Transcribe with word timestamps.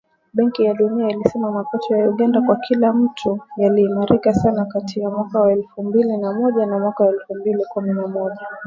Benki 0.33 0.63
ya 0.63 0.73
Dunia 0.73 1.09
ilisema 1.09 1.51
mapato 1.51 1.95
ya 1.97 2.09
Uganda 2.09 2.41
kwa 2.41 2.55
kila 2.55 2.93
mtu 2.93 3.39
yaliimarika 3.57 4.33
sana 4.33 4.65
kati 4.65 4.99
ya 4.99 5.09
mwaka 5.09 5.39
wa 5.39 5.51
elfu 5.51 5.83
mbili 5.83 6.17
na 6.17 6.33
moja 6.33 6.65
na 6.65 6.79
mwaka 6.79 7.03
wa 7.03 7.09
elfu 7.09 7.35
mbili 7.35 7.65
kumi 7.69 7.93
na 7.93 8.07
moja. 8.07 8.39